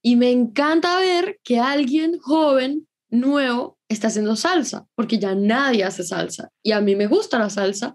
[0.02, 6.04] Y me encanta ver que alguien joven, nuevo, está haciendo salsa, porque ya nadie hace
[6.04, 6.50] salsa.
[6.62, 7.94] Y a mí me gusta la salsa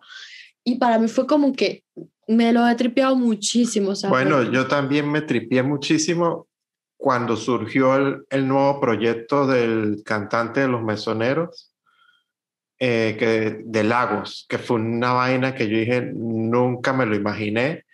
[0.66, 1.84] y para mí fue como que
[2.28, 3.94] me lo he tripeado muchísimo.
[4.10, 6.48] bueno, yo también me tripié muchísimo
[6.98, 11.72] cuando surgió el, el, nuevo proyecto del cantante de los mesoneros.
[12.80, 17.86] eh, que, de Lagos, que fue una vaina que yo dije, nunca me lo imaginé,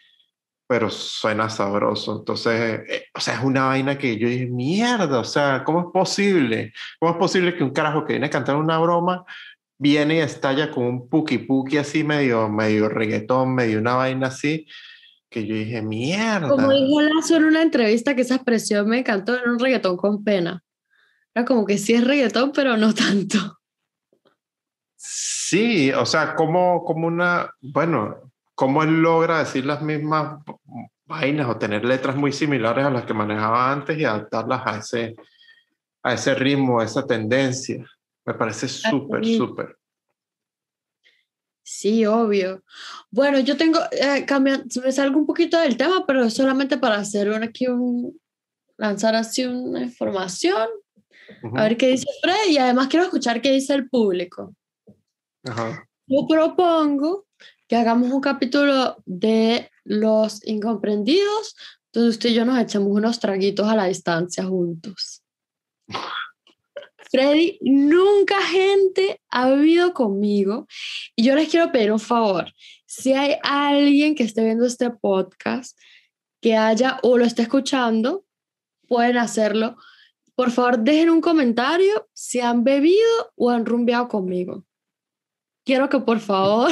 [0.68, 2.20] pero suena sabroso.
[2.20, 5.88] Entonces, eh, o sea, es una vaina que yo dije, mierda, o sea, ¿cómo es
[5.94, 6.74] posible?
[7.00, 9.26] ¿Cómo es posible que un carajo que viene a cantar una broma
[9.82, 14.68] viene y estalla con un puki puki así medio, medio reggaetón, medio una vaina así?
[15.32, 16.50] que yo dije, mierda.
[16.50, 20.26] Como dijo Lazo en una entrevista que esa expresión me encantó, en un reggaetón con
[20.26, 20.62] pena.
[21.34, 23.38] Era como que sí es reggaetón, pero no tanto.
[24.98, 30.44] Sí, o sea, como, como una, bueno, cómo él logra decir las mismas
[31.06, 35.16] vainas o tener letras muy similares a las que manejaba antes y adaptarlas a ese,
[36.04, 37.86] a ese ritmo, a esa tendencia.
[38.26, 39.78] Me parece súper, súper.
[41.64, 42.64] Sí, obvio.
[43.10, 44.26] Bueno, yo tengo, eh,
[44.84, 48.20] me salgo un poquito del tema, pero solamente para hacer aquí un,
[48.78, 50.68] lanzar así una información,
[51.56, 54.54] a ver qué dice Fred y además quiero escuchar qué dice el público.
[56.08, 57.28] Yo propongo
[57.68, 61.56] que hagamos un capítulo de los incomprendidos,
[61.94, 65.24] donde usted y yo nos echemos unos traguitos a la distancia juntos.
[67.12, 70.66] Freddy, nunca gente ha vivido conmigo
[71.14, 72.54] y yo les quiero pedir un favor.
[72.86, 75.78] Si hay alguien que esté viendo este podcast,
[76.42, 78.26] que haya o lo esté escuchando,
[78.88, 79.76] pueden hacerlo.
[80.36, 84.66] Por favor, dejen un comentario si han bebido o han rumbeado conmigo.
[85.66, 86.72] Quiero que por favor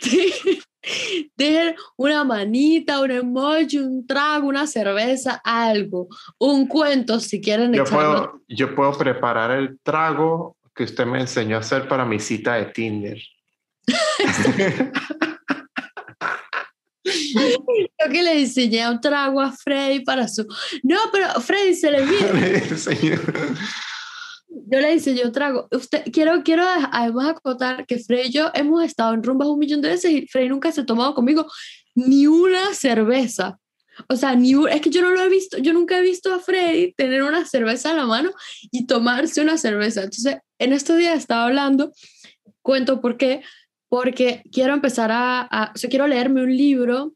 [1.36, 7.72] Dejen una manita, un emoji, un trago, una cerveza, algo, un cuento si quieren.
[7.72, 12.18] Yo puedo, yo puedo preparar el trago que usted me enseñó a hacer para mi
[12.18, 13.18] cita de Tinder.
[17.04, 20.46] Yo que le enseñé un trago a Freddy para su...
[20.82, 22.62] No, pero Freddy se le viene.
[24.70, 25.66] Yo le hice, yo trago.
[25.72, 29.80] Usted, quiero, quiero además acotar que Frey y yo hemos estado en rumbas un millón
[29.80, 31.50] de veces y Frey nunca se ha tomado conmigo
[31.96, 33.58] ni una cerveza.
[34.08, 36.38] O sea, ni es que yo no lo he visto, yo nunca he visto a
[36.38, 38.30] Freddy tener una cerveza en la mano
[38.70, 40.04] y tomarse una cerveza.
[40.04, 41.92] Entonces, en estos días estaba hablando,
[42.62, 43.42] cuento por qué,
[43.88, 47.14] porque quiero empezar a, a o sea, quiero leerme un libro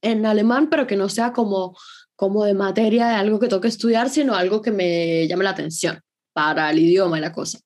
[0.00, 1.76] en alemán, pero que no sea como,
[2.14, 6.00] como de materia de algo que toque estudiar, sino algo que me llame la atención
[6.38, 7.58] para el idioma y la cosa.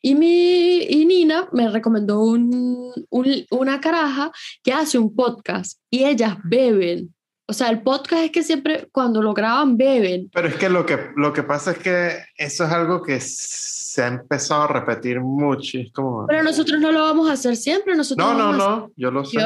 [0.00, 4.30] Y, mi, y Nina me recomendó un, una caraja
[4.62, 7.12] que hace un podcast y ellas beben.
[7.48, 10.30] O sea, el podcast es que siempre cuando lo graban beben.
[10.32, 14.00] Pero es que lo que, lo que pasa es que eso es algo que se
[14.04, 15.78] ha empezado a repetir mucho.
[15.92, 16.28] como...
[16.28, 17.96] Pero nosotros no lo vamos a hacer siempre.
[17.96, 19.40] Nosotros no, no, no, yo lo sé.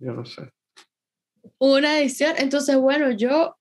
[0.00, 0.50] Yo lo sé.
[1.58, 2.34] Una edición.
[2.36, 3.54] Entonces, bueno, yo...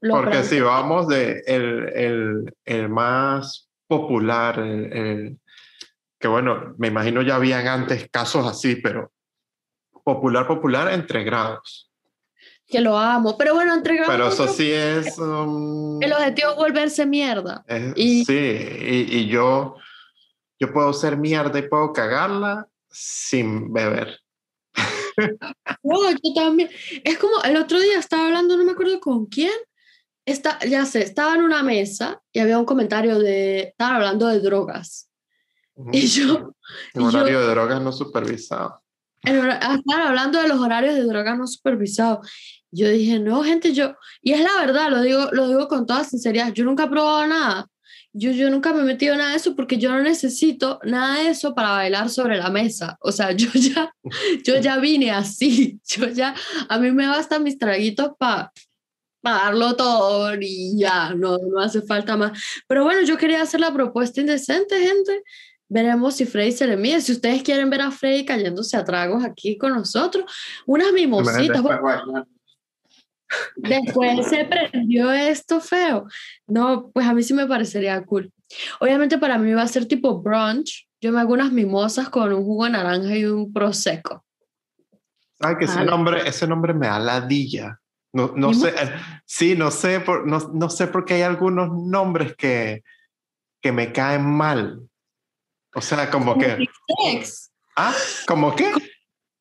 [0.00, 4.54] Porque si vamos de el, el, el más popular,
[6.16, 9.12] que bueno, me imagino ya habían antes casos así, pero
[10.04, 11.90] popular, popular entre grados.
[12.68, 14.12] Que lo amo, pero bueno, entre grados.
[14.12, 15.18] Pero eso sí es...
[15.18, 17.64] Um, el objetivo es volverse mierda.
[17.96, 19.74] y, sí, y, yo,
[20.60, 24.20] yo puedo ser mierda y puedo cagarla sin beber.
[25.82, 26.70] No, yo también.
[27.04, 29.52] Es como el otro día estaba hablando, no me acuerdo con quién,
[30.26, 34.40] Está, ya sé, estaba en una mesa y había un comentario de, estaban hablando de
[34.40, 35.10] drogas.
[35.92, 36.54] Y yo...
[36.94, 38.82] Un horario de drogas no supervisado.
[39.24, 42.30] Ah, estaban hablando de los horarios de drogas no supervisados.
[42.70, 43.94] Yo dije, no, gente, yo...
[44.22, 47.26] Y es la verdad, lo digo, lo digo con toda sinceridad, yo nunca he probado
[47.26, 47.66] nada.
[48.12, 51.18] Yo, yo nunca me he metido en nada de eso porque yo no necesito nada
[51.18, 52.96] de eso para bailar sobre la mesa.
[53.00, 53.94] O sea, yo ya,
[54.44, 55.80] yo ya vine así.
[55.86, 56.34] Yo ya,
[56.68, 58.52] a mí me bastan mis traguitos para
[59.22, 62.40] pagarlo todo y ya, no, no hace falta más.
[62.66, 65.22] Pero bueno, yo quería hacer la propuesta indecente, gente.
[65.68, 67.00] Veremos si Freddy se le mide.
[67.00, 70.24] Si ustedes quieren ver a Freddy cayéndose a tragos aquí con nosotros,
[70.66, 71.62] unas mimositas.
[73.56, 76.06] Después se prendió esto feo.
[76.48, 78.32] No, pues a mí sí me parecería cool.
[78.80, 80.88] Obviamente para mí va a ser tipo brunch.
[81.00, 84.24] Yo me hago unas mimosas con un jugo de naranja y un prosecco.
[85.38, 87.79] Ay, que ese nombre, ese nombre me da ladilla.
[88.12, 88.92] No, no sé, eh,
[89.24, 92.82] sí, no sé, por, no, no, sé por qué hay algunos nombres que,
[93.60, 94.88] que me caen mal.
[95.74, 96.66] O sea, como, que...
[96.88, 97.52] Unisex.
[97.76, 97.94] ¿Ah?
[98.26, 98.72] ¿Como qué?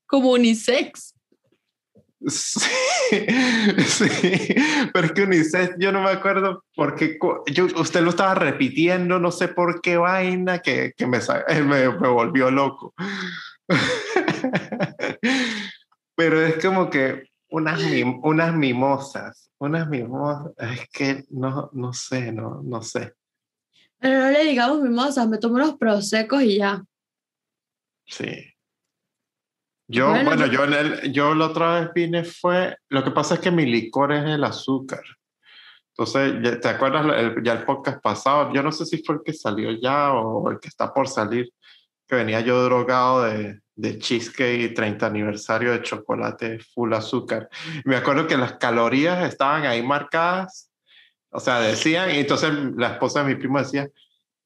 [0.05, 1.15] Como unisex.
[2.27, 2.59] Sí,
[3.87, 4.09] sí,
[4.93, 9.19] pero es que unisex yo no me acuerdo por qué, yo, usted lo estaba repitiendo,
[9.19, 11.19] no sé por qué vaina, que, que me,
[11.63, 12.93] me, me volvió loco.
[16.15, 17.81] pero es como que unas,
[18.23, 23.13] unas mimosas, unas mimosas, es que no, no sé, no, no sé.
[23.99, 26.83] Pero no le digamos mimosas, me tomo unos prosecos y ya.
[28.05, 28.53] Sí.
[29.87, 33.39] Yo, bueno, yo, en el, yo la otra vez vine fue, lo que pasa es
[33.39, 35.01] que mi licor es el azúcar.
[35.97, 38.53] Entonces, ¿te acuerdas ya el podcast pasado?
[38.53, 41.49] Yo no sé si fue el que salió ya o el que está por salir,
[42.07, 47.47] que venía yo drogado de, de cheesecake 30 aniversario de chocolate full azúcar.
[47.85, 50.69] Me acuerdo que las calorías estaban ahí marcadas,
[51.29, 53.87] o sea, decían, y entonces la esposa de mi primo decía,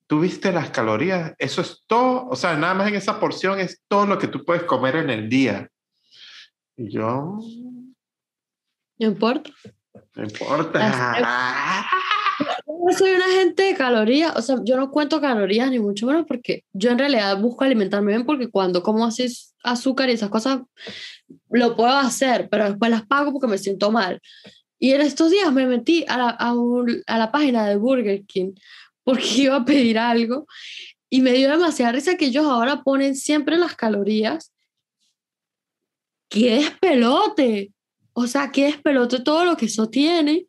[0.05, 1.33] ¿tú viste las calorías?
[1.39, 4.45] Eso es todo, o sea, nada más en esa porción es todo lo que tú
[4.45, 5.67] puedes comer en el día.
[6.77, 7.39] Y yo...
[8.99, 9.49] No importa.
[10.15, 11.87] No importa.
[12.85, 16.25] Yo soy una gente de calorías, o sea, yo no cuento calorías ni mucho menos
[16.27, 19.25] porque yo en realidad busco alimentarme bien porque cuando como así
[19.63, 20.59] azúcar y esas cosas
[21.49, 24.19] lo puedo hacer, pero después las pago porque me siento mal.
[24.79, 26.53] Y en estos días me metí a la, a,
[27.07, 28.51] a la página de Burger King
[29.03, 30.45] porque iba a pedir algo
[31.09, 34.51] y me dio demasiada risa que ellos ahora ponen siempre las calorías.
[36.27, 37.71] ¿Qué es pelote?
[38.11, 40.47] O sea, ¿qué es pelote todo lo que eso tiene?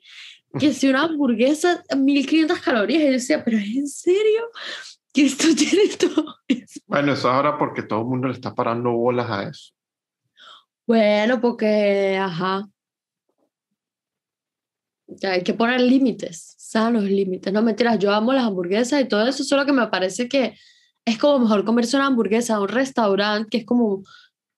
[0.59, 3.03] Que si una hamburguesa, 1500 calorías.
[3.03, 4.43] Y yo decía, ¿pero es en serio?
[5.13, 6.81] Que esto tiene todo eso.
[6.87, 9.73] Bueno, eso ahora porque todo el mundo le está parando bolas a eso.
[10.87, 12.69] Bueno, porque, ajá.
[15.23, 17.53] Hay que poner límites, sanos límites.
[17.53, 20.55] No mentiras, yo amo las hamburguesas y todo eso, solo que me parece que
[21.05, 24.03] es como mejor comerse una hamburguesa a un restaurante, que es como,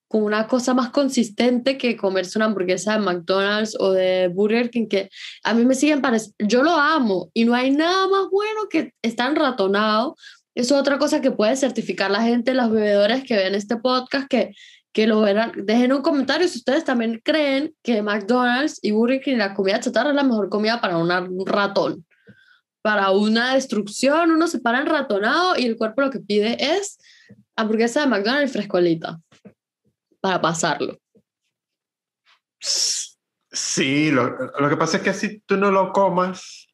[0.09, 4.87] como una cosa más consistente que comerse una hamburguesa de McDonald's o de Burger King,
[4.88, 5.11] que
[5.42, 8.92] a mí me siguen pareciendo, yo lo amo y no hay nada más bueno que
[9.03, 10.16] estar ratonado.
[10.55, 14.27] Eso es otra cosa que puede certificar la gente, los bebedores que ven este podcast,
[14.29, 14.53] que
[14.97, 15.53] que lo verán.
[15.66, 20.09] Dejen un comentario si ustedes también creen que McDonald's y Burger King, la comida chatarra,
[20.09, 21.11] es la mejor comida para un
[21.45, 22.07] ratón.
[22.81, 26.97] Para una destrucción, uno se para ratonado y el cuerpo lo que pide es
[27.57, 29.21] hamburguesa de McDonald's y frescolita
[30.27, 30.99] para pasarlo.
[32.59, 36.67] Sí, lo, lo, que pasa es que si tú no lo comas,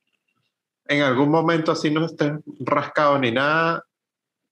[0.87, 3.85] en algún momento así no estés rascado ni nada,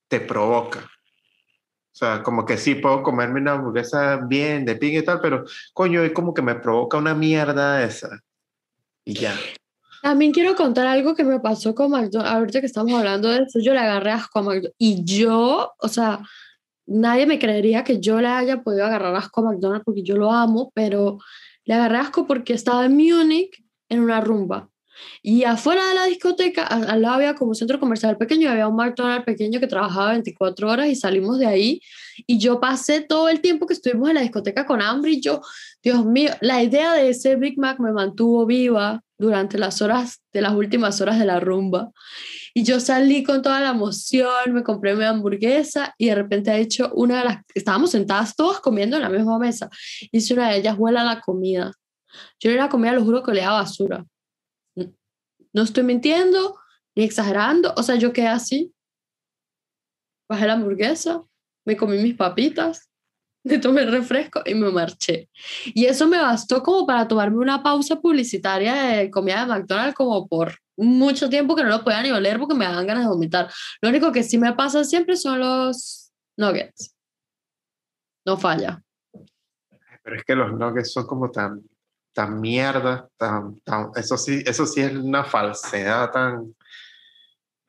[0.09, 0.81] te provoca.
[0.81, 5.45] O sea, como que sí puedo comerme una hamburguesa bien de ping y tal, pero
[5.73, 8.21] coño, es como que me provoca una mierda esa.
[9.05, 9.35] Y ya.
[10.03, 12.33] También quiero contar algo que me pasó con McDonald's.
[12.33, 14.75] Ahorita que estamos hablando de eso, yo le agarré asco a McDonald's.
[14.79, 16.21] Y yo, o sea,
[16.91, 20.31] nadie me creería que yo le haya podido agarrar asco a McDonald's porque yo lo
[20.31, 21.19] amo, pero
[21.65, 24.69] le agarré asco porque estaba en Múnich en una rumba.
[25.23, 28.77] Y afuera de la discoteca, al lado había como un centro comercial pequeño, había un
[28.77, 31.81] McDonald's pequeño que trabajaba 24 horas y salimos de ahí.
[32.27, 35.41] Y yo pasé todo el tiempo que estuvimos en la discoteca con hambre y yo,
[35.83, 40.41] Dios mío, la idea de ese Big Mac me mantuvo viva durante las horas, de
[40.41, 41.93] las últimas horas de la rumba.
[42.55, 46.61] Y yo salí con toda la emoción, me compré mi hamburguesa y de repente he
[46.61, 49.69] hecho una de las, estábamos sentadas todas comiendo en la misma mesa.
[50.11, 51.73] Hice una de ellas, huela la comida.
[52.41, 54.05] Yo la comida, lo juro que le da basura.
[55.53, 56.59] No estoy mintiendo
[56.97, 57.75] ni exagerando.
[57.77, 58.73] O sea, yo quedé así.
[60.29, 61.23] Bajé la hamburguesa,
[61.67, 62.90] me comí mis papitas,
[63.45, 65.29] me tomé refresco y me marché.
[65.67, 70.29] Y eso me bastó como para tomarme una pausa publicitaria de comida de McDonald's como
[70.29, 73.51] por mucho tiempo que no lo podía ni oler porque me daban ganas de vomitar.
[73.81, 76.95] Lo único que sí me pasa siempre son los nuggets.
[78.27, 78.83] No falla.
[80.03, 81.63] Pero es que los nuggets son como tan
[82.13, 86.55] tan mierda, tan, tan, eso, sí, eso sí es una falsedad tan,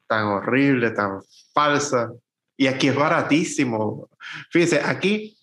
[0.07, 1.21] tan horrible, tan
[1.53, 2.11] falsa.
[2.57, 4.09] Y aquí es baratísimo.
[4.51, 5.37] Fíjense, aquí,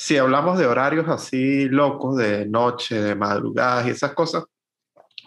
[0.00, 4.44] si hablamos de horarios así locos, de noche, de madrugadas y esas cosas,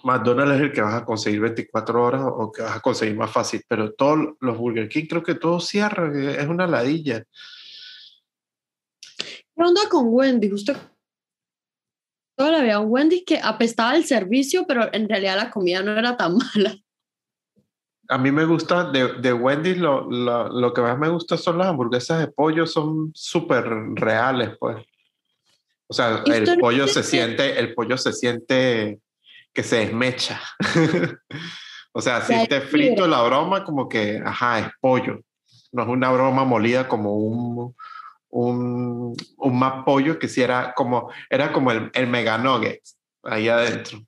[0.04, 3.30] McDonald's es el que vas a conseguir 24 horas o que vas a conseguir más
[3.30, 7.24] fácil, pero todos los Burger King creo que todo cierra, es una ladilla.
[9.16, 10.50] ¿Qué onda con Wendy?
[10.50, 10.74] Justo
[12.36, 16.18] Todavía había un Wendy's que apestaba el servicio, pero en realidad la comida no era
[16.18, 16.76] tan mala.
[18.10, 21.58] A mí me gusta, de, de Wendy's lo, lo, lo, que más me gusta son
[21.58, 24.78] las hamburguesas de pollo, son súper reales, pues.
[25.88, 29.00] O sea, el pollo se siente, el pollo se siente
[29.54, 30.42] que se desmecha.
[31.94, 35.22] o sea, si esté frito la broma, como que, ajá, es pollo.
[35.72, 37.76] No es una broma molida como un,
[38.30, 42.82] un, un más pollo que sí era como, era como el, el mega nugget
[43.24, 44.00] ahí adentro.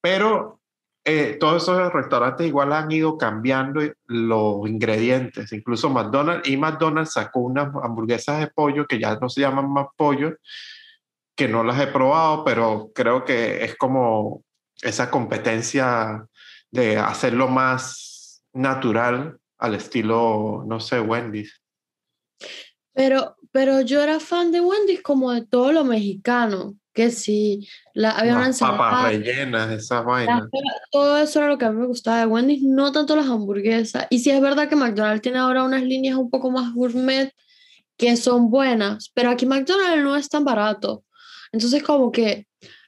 [0.00, 0.61] Pero
[1.04, 7.40] eh, todos esos restaurantes igual han ido cambiando los ingredientes, incluso McDonald's, y McDonald's sacó
[7.40, 10.36] unas hamburguesas de pollo que ya no se llaman más pollo,
[11.34, 14.44] que no las he probado, pero creo que es como
[14.80, 16.26] esa competencia
[16.70, 21.60] de hacerlo más natural al estilo, no sé, Wendy's.
[22.92, 28.10] Pero, pero yo era fan de Wendy's como de todo lo mexicano, que sí, la,
[28.10, 30.42] había una Las papas ensalada, rellenas, esas vainas.
[30.42, 33.26] papas, todo eso era lo que a mí me gustaba de Wendy's, no tanto las
[33.26, 34.06] hamburguesas.
[34.10, 37.32] Y sí es verdad que McDonald's tiene ahora unas líneas un poco más gourmet
[37.96, 41.04] que son buenas, pero aquí McDonald's no es tan barato.
[41.52, 42.46] Entonces como que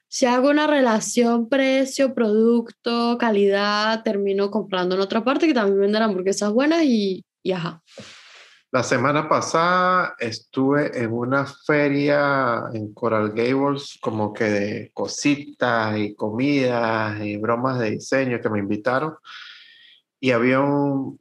[0.08, 6.02] si hago una relación precio, producto, calidad, termino comprando en otra parte que también venden
[6.02, 7.82] hamburguesas buenas y, y ajá.
[8.74, 16.16] La semana pasada estuve en una feria en Coral Gables, como que de cositas y
[16.16, 19.14] comidas y bromas de diseño que me invitaron.
[20.18, 21.20] Y había un,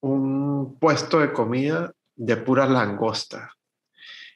[0.00, 3.48] un puesto de comida de puras langostas.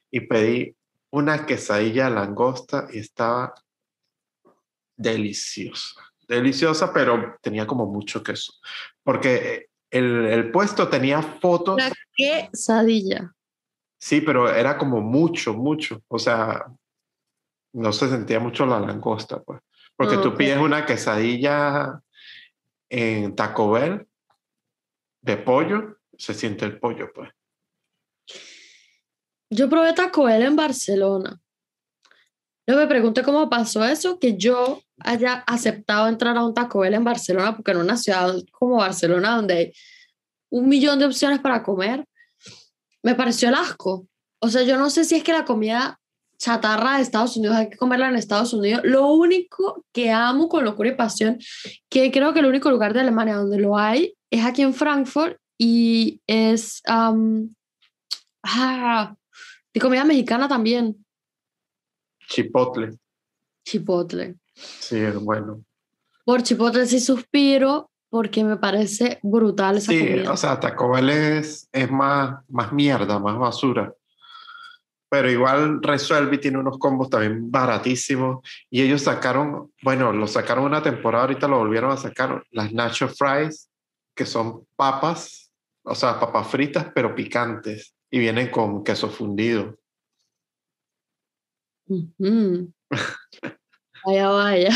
[0.09, 0.77] Y pedí
[1.11, 3.53] una quesadilla de langosta y estaba
[4.97, 6.03] deliciosa.
[6.29, 8.53] Deliciosa, pero tenía como mucho queso.
[9.03, 11.77] Porque el, el puesto tenía fotos.
[11.77, 13.33] La quesadilla.
[13.99, 16.03] Sí, pero era como mucho, mucho.
[16.09, 16.67] O sea,
[17.73, 19.61] no se sentía mucho la langosta, pues.
[19.97, 22.01] Porque tú pides una quesadilla
[22.91, 24.07] en Taco Bell
[25.23, 27.31] de pollo, se siente el pollo, pues.
[29.51, 31.41] Yo probé Taco Bell en Barcelona.
[32.67, 36.95] No me pregunté cómo pasó eso, que yo haya aceptado entrar a un Taco Bell
[36.95, 39.73] en Barcelona, porque en una ciudad como Barcelona, donde hay
[40.51, 42.05] un millón de opciones para comer,
[43.03, 44.09] me pareció el asco.
[44.41, 46.01] O sea, yo no sé si es que la comida
[46.39, 48.83] chatarra de Estados Unidos hay que comerla en Estados Unidos.
[48.85, 51.39] Lo único que amo con locura y pasión,
[51.89, 55.39] que creo que el único lugar de Alemania donde lo hay, es aquí en Frankfurt
[55.57, 56.83] y es...
[56.87, 57.15] ah,
[59.73, 61.06] de comida mexicana también,
[62.29, 62.97] Chipotle,
[63.65, 64.37] chipotle.
[64.55, 65.63] sí, es bueno.
[66.25, 70.33] Por chipotle sí suspiro porque me parece brutal esa Sí, comida.
[70.33, 73.93] o sea, Taco Bell es, es más, más mierda, más basura.
[75.09, 78.45] Pero igual Resuelve tiene unos combos también baratísimos.
[78.71, 83.09] Y ellos sacaron, bueno, lo sacaron una temporada, ahorita lo volvieron a sacar, las Nacho
[83.09, 83.71] Fries,
[84.17, 85.53] que son papas,
[85.85, 87.95] o sea, papas fritas, pero picantes.
[88.11, 89.77] Y vienen con queso fundido.
[94.05, 94.71] Vaya, vaya.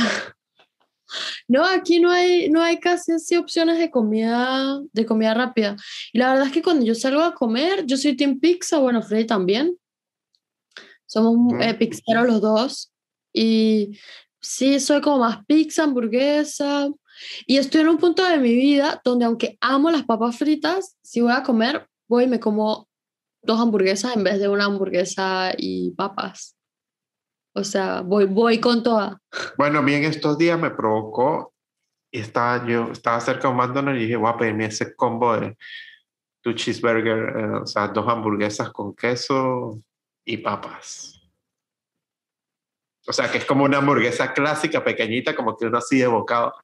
[1.49, 5.77] No, aquí no hay, no hay casi así opciones de comida, de comida rápida.
[6.13, 9.03] Y la verdad es que cuando yo salgo a comer, yo soy team pizza, bueno,
[9.03, 9.77] Freddy también.
[11.07, 11.61] Somos Mm.
[11.63, 12.93] eh, pizzeros los dos.
[13.33, 13.99] Y
[14.41, 16.89] sí, soy como más pizza, hamburguesa.
[17.47, 21.21] Y estoy en un punto de mi vida donde aunque amo las papas fritas, si
[21.21, 22.89] voy a comer, voy y me como
[23.43, 26.57] dos hamburguesas en vez de una hamburguesa y papas.
[27.61, 29.21] O sea, voy, voy con toda.
[29.57, 31.53] Bueno, bien, estos días me provocó
[32.11, 35.39] y estaba yo, estaba cerca de un McDonald's y dije, voy a pedirme ese combo
[35.39, 35.57] de
[36.43, 39.79] tu cheeseburger, eh, o sea, dos hamburguesas con queso
[40.25, 41.21] y papas.
[43.07, 46.55] O sea, que es como una hamburguesa clásica, pequeñita, como que uno así de bocado.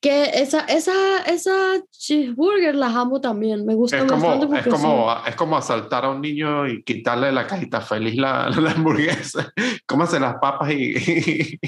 [0.00, 1.52] Que esa, esa, esa
[1.90, 3.66] cheeseburger las amo también.
[3.66, 6.82] Me Es gustan bastante como, es, son- como, es como asaltar a un niño y
[6.82, 9.52] quitarle la cajita feliz la, la hamburguesa.
[9.86, 11.58] Cómase las papas y,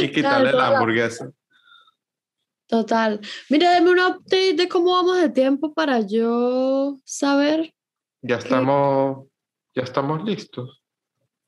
[0.00, 1.30] y quitarle la la- hamburguesa.
[2.66, 3.20] Total.
[3.48, 7.74] Mira, dame un update de cómo vamos de tiempo para yo saber.
[8.22, 9.26] Ya estamos,
[9.74, 10.80] ya estamos listos.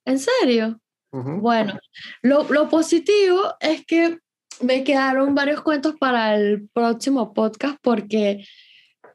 [0.04, 0.80] ¿En serio?
[1.12, 1.78] Bueno,
[2.22, 4.18] lo, lo positivo es que
[4.61, 8.44] me quedaron varios cuentos para el próximo podcast porque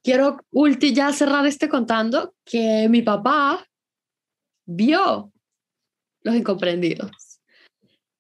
[0.03, 3.65] quiero ulti ya cerrar este contando que mi papá
[4.65, 5.31] vio
[6.21, 7.39] Los Incomprendidos.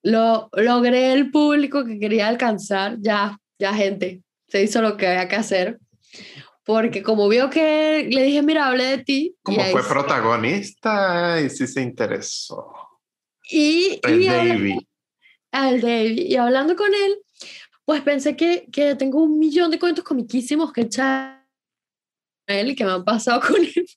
[0.03, 5.27] Lo logré el público que quería alcanzar, ya, ya gente, se hizo lo que había
[5.27, 5.79] que hacer.
[6.63, 9.35] Porque como vio que le dije, mira, hablé de ti.
[9.41, 12.73] Como fue protagonista y sí se interesó.
[13.49, 14.87] y, El y.
[15.51, 17.17] al David y hablando con él,
[17.85, 21.47] pues pensé que, que tengo un millón de cuentos comiquísimos que echar
[22.47, 23.87] él y que me han pasado con él.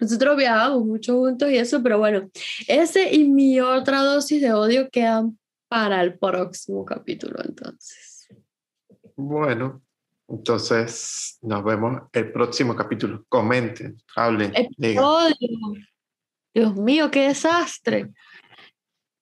[0.00, 2.28] Nosotros viajábamos mucho juntos y eso, pero bueno,
[2.66, 5.38] ese y mi otra dosis de odio quedan
[5.68, 8.28] para el próximo capítulo entonces.
[9.16, 9.82] Bueno,
[10.28, 13.24] entonces nos vemos el próximo capítulo.
[13.28, 15.04] Comenten, hablen, digan.
[15.04, 15.36] Odio.
[16.52, 18.12] Dios mío, qué desastre.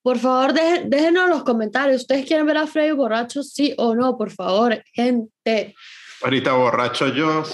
[0.02, 2.02] Por favor, déjenos en los comentarios.
[2.02, 4.18] ¿Ustedes quieren ver a Freddy borracho, sí o no?
[4.18, 5.74] Por favor, gente.
[6.22, 7.44] Ahorita borracho yo,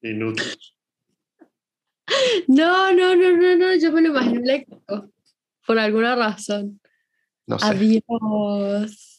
[0.00, 0.56] inútil.
[2.46, 5.10] No, no, no, no, no, yo me lo imagino eléctrico,
[5.66, 6.80] por alguna razón.
[7.46, 7.66] No sé.
[7.66, 9.13] Adiós.